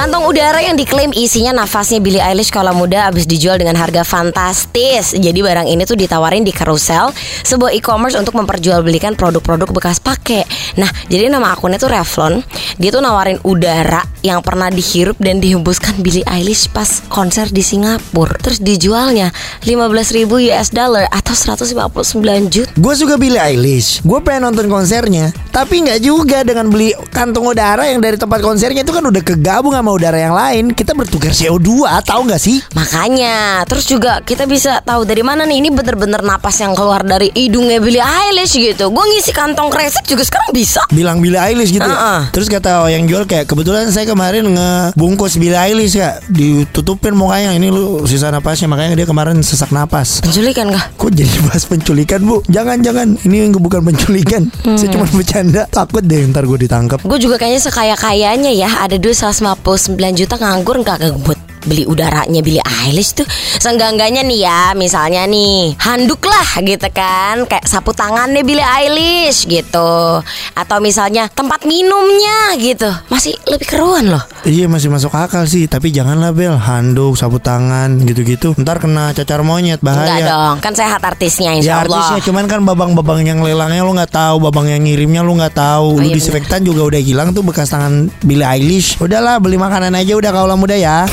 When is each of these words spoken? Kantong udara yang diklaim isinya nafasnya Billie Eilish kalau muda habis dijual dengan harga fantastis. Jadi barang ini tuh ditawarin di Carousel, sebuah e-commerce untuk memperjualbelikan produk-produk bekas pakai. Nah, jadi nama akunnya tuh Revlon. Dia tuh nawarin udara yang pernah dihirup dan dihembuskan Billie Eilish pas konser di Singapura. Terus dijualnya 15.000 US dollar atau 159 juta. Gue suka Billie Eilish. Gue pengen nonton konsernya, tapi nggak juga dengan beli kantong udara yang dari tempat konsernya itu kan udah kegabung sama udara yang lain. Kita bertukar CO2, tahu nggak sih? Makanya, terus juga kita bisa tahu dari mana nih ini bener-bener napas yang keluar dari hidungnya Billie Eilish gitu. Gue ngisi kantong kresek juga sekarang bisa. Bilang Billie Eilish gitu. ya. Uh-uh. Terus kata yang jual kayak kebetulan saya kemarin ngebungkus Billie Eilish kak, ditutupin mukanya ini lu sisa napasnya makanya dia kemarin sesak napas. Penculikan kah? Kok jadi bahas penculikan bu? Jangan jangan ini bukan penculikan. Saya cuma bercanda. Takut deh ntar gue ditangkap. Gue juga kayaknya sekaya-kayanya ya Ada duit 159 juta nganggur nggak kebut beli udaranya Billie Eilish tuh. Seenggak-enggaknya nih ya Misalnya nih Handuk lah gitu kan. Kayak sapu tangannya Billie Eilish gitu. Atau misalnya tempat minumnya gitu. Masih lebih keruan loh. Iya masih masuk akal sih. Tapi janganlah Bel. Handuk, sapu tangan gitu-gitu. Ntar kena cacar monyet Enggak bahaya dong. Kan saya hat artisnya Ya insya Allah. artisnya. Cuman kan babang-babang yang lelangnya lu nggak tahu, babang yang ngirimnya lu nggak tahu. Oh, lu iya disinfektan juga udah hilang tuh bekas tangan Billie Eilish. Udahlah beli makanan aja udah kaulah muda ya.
Kantong 0.00 0.32
udara 0.32 0.64
yang 0.64 0.80
diklaim 0.80 1.12
isinya 1.12 1.52
nafasnya 1.52 2.00
Billie 2.00 2.24
Eilish 2.24 2.48
kalau 2.48 2.72
muda 2.72 3.12
habis 3.12 3.28
dijual 3.28 3.60
dengan 3.60 3.76
harga 3.76 4.00
fantastis. 4.00 5.12
Jadi 5.12 5.44
barang 5.44 5.68
ini 5.68 5.84
tuh 5.84 5.92
ditawarin 5.92 6.40
di 6.40 6.56
Carousel, 6.56 7.12
sebuah 7.44 7.68
e-commerce 7.76 8.16
untuk 8.16 8.32
memperjualbelikan 8.32 9.12
produk-produk 9.12 9.68
bekas 9.68 10.00
pakai. 10.00 10.48
Nah, 10.80 10.88
jadi 11.12 11.28
nama 11.28 11.52
akunnya 11.52 11.76
tuh 11.76 11.92
Revlon. 11.92 12.40
Dia 12.80 12.96
tuh 12.96 13.04
nawarin 13.04 13.44
udara 13.44 14.00
yang 14.20 14.44
pernah 14.44 14.68
dihirup 14.68 15.16
dan 15.20 15.40
dihembuskan 15.40 16.00
Billie 16.00 16.24
Eilish 16.28 16.68
pas 16.72 17.02
konser 17.08 17.48
di 17.48 17.64
Singapura. 17.64 18.36
Terus 18.40 18.60
dijualnya 18.60 19.32
15.000 19.64 20.28
US 20.28 20.68
dollar 20.72 21.08
atau 21.08 21.32
159 21.32 22.52
juta. 22.52 22.70
Gue 22.76 22.94
suka 22.96 23.16
Billie 23.16 23.40
Eilish. 23.40 24.04
Gue 24.04 24.20
pengen 24.20 24.52
nonton 24.52 24.68
konsernya, 24.68 25.32
tapi 25.52 25.84
nggak 25.84 26.00
juga 26.04 26.44
dengan 26.44 26.68
beli 26.68 26.92
kantong 27.12 27.52
udara 27.52 27.88
yang 27.88 28.00
dari 28.00 28.16
tempat 28.20 28.40
konsernya 28.44 28.84
itu 28.84 28.92
kan 28.92 29.04
udah 29.04 29.22
kegabung 29.24 29.72
sama 29.72 29.90
udara 29.94 30.18
yang 30.20 30.34
lain. 30.36 30.64
Kita 30.76 30.92
bertukar 30.92 31.32
CO2, 31.32 31.88
tahu 32.04 32.20
nggak 32.28 32.42
sih? 32.42 32.60
Makanya, 32.76 33.64
terus 33.64 33.88
juga 33.88 34.20
kita 34.20 34.44
bisa 34.44 34.82
tahu 34.84 35.08
dari 35.08 35.24
mana 35.24 35.48
nih 35.48 35.62
ini 35.64 35.68
bener-bener 35.72 36.20
napas 36.20 36.60
yang 36.60 36.76
keluar 36.76 37.00
dari 37.06 37.32
hidungnya 37.32 37.78
Billie 37.80 38.02
Eilish 38.02 38.58
gitu. 38.58 38.92
Gue 38.92 39.04
ngisi 39.16 39.32
kantong 39.32 39.70
kresek 39.72 40.04
juga 40.04 40.26
sekarang 40.26 40.50
bisa. 40.52 40.82
Bilang 40.90 41.22
Billie 41.22 41.40
Eilish 41.40 41.72
gitu. 41.72 41.86
ya. 41.86 41.94
Uh-uh. 41.94 42.20
Terus 42.34 42.50
kata 42.50 42.90
yang 42.90 43.06
jual 43.06 43.24
kayak 43.24 43.46
kebetulan 43.46 43.88
saya 43.94 44.09
kemarin 44.10 44.44
ngebungkus 44.50 45.38
Billie 45.38 45.54
Eilish 45.54 45.94
kak, 45.94 46.26
ditutupin 46.26 47.14
mukanya 47.14 47.54
ini 47.54 47.70
lu 47.70 48.02
sisa 48.10 48.34
napasnya 48.34 48.66
makanya 48.66 48.98
dia 48.98 49.06
kemarin 49.06 49.38
sesak 49.46 49.70
napas. 49.70 50.18
Penculikan 50.26 50.74
kah? 50.74 50.90
Kok 50.98 51.10
jadi 51.14 51.36
bahas 51.46 51.62
penculikan 51.70 52.20
bu? 52.26 52.42
Jangan 52.50 52.82
jangan 52.82 53.14
ini 53.22 53.54
bukan 53.54 53.86
penculikan. 53.86 54.50
Saya 54.74 54.90
cuma 54.90 55.06
bercanda. 55.06 55.70
Takut 55.70 56.02
deh 56.02 56.26
ntar 56.28 56.42
gue 56.44 56.58
ditangkap. 56.66 56.98
Gue 57.06 57.18
juga 57.22 57.38
kayaknya 57.38 57.62
sekaya-kayanya 57.62 58.50
ya 58.50 58.70
Ada 58.82 58.98
duit 58.98 59.14
159 59.16 59.94
juta 60.18 60.34
nganggur 60.40 60.82
nggak 60.82 60.98
kebut 61.06 61.49
beli 61.64 61.84
udaranya 61.84 62.40
Billie 62.40 62.64
Eilish 62.64 63.16
tuh. 63.16 63.26
Seenggak-enggaknya 63.60 64.24
nih 64.24 64.40
ya 64.46 64.60
Misalnya 64.72 65.28
nih 65.28 65.76
Handuk 65.76 66.24
lah 66.24 66.60
gitu 66.64 66.88
kan. 66.92 67.44
Kayak 67.44 67.66
sapu 67.68 67.92
tangannya 67.92 68.40
Billie 68.44 68.64
Eilish 68.64 69.44
gitu. 69.46 70.20
Atau 70.56 70.78
misalnya 70.80 71.28
tempat 71.28 71.64
minumnya 71.68 72.56
gitu. 72.56 72.88
Masih 73.12 73.36
lebih 73.48 73.66
keruan 73.68 74.08
loh. 74.08 74.24
Iya 74.48 74.66
masih 74.66 74.88
masuk 74.88 75.12
akal 75.12 75.44
sih. 75.44 75.68
Tapi 75.68 75.92
janganlah 75.92 76.32
Bel. 76.32 76.56
Handuk, 76.60 77.16
sapu 77.16 77.40
tangan 77.40 78.00
gitu-gitu. 78.04 78.52
Ntar 78.56 78.80
kena 78.80 79.12
cacar 79.16 79.40
monyet 79.44 79.80
Enggak 79.80 79.96
bahaya 79.96 80.26
dong. 80.28 80.56
Kan 80.60 80.72
saya 80.76 80.96
hat 80.96 81.04
artisnya 81.04 81.56
Ya 81.56 81.58
insya 81.58 81.74
Allah. 81.84 82.00
artisnya. 82.00 82.20
Cuman 82.30 82.44
kan 82.46 82.60
babang-babang 82.64 83.24
yang 83.24 83.40
lelangnya 83.40 83.82
lu 83.82 83.92
nggak 83.96 84.12
tahu, 84.12 84.36
babang 84.50 84.68
yang 84.68 84.82
ngirimnya 84.84 85.24
lu 85.24 85.36
nggak 85.36 85.56
tahu. 85.56 85.96
Oh, 85.96 85.98
lu 85.98 86.08
iya 86.12 86.16
disinfektan 86.20 86.60
juga 86.62 86.86
udah 86.86 87.00
hilang 87.00 87.32
tuh 87.32 87.42
bekas 87.42 87.72
tangan 87.72 88.12
Billie 88.22 88.46
Eilish. 88.46 89.00
Udahlah 89.00 89.40
beli 89.40 89.56
makanan 89.56 89.96
aja 89.96 90.12
udah 90.14 90.30
kaulah 90.30 90.56
muda 90.58 90.76
ya. 90.76 91.08